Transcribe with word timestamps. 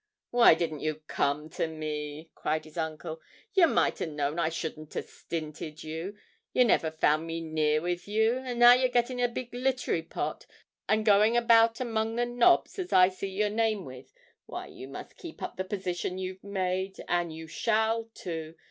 'Why 0.31 0.55
didn't 0.55 0.79
you 0.79 0.95
come 1.07 1.47
to 1.51 1.67
me?' 1.67 2.31
cried 2.33 2.65
his 2.65 2.75
uncle; 2.75 3.21
'you 3.53 3.67
might 3.67 4.01
a' 4.01 4.07
known 4.07 4.39
I 4.39 4.49
shouldn't 4.49 4.95
have 4.95 5.05
stinted 5.07 5.83
you. 5.83 6.17
You've 6.53 6.65
never 6.69 6.89
found 6.89 7.27
me 7.27 7.39
near 7.39 7.81
with 7.81 8.07
you. 8.07 8.37
And 8.39 8.57
now 8.57 8.73
you're 8.73 8.89
getting 8.89 9.21
a 9.21 9.27
big 9.27 9.53
littery 9.53 10.01
pot, 10.01 10.47
and 10.89 11.05
going 11.05 11.37
about 11.37 11.79
among 11.79 12.15
the 12.15 12.25
nobs 12.25 12.79
as 12.79 12.91
I 12.91 13.09
see 13.09 13.29
your 13.29 13.51
name 13.51 13.85
with, 13.85 14.11
why, 14.47 14.65
you 14.65 14.87
must 14.87 15.17
keep 15.17 15.43
up 15.43 15.55
the 15.55 15.63
position 15.63 16.17
you've 16.17 16.43
made 16.43 16.97
and 17.07 17.31
you 17.31 17.45
shall 17.45 18.05
too! 18.15 18.55